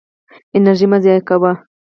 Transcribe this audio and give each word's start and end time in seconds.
انرژي 0.57 0.87
مه 0.91 0.97
ضایع 1.03 1.21
کوه. 1.27 1.51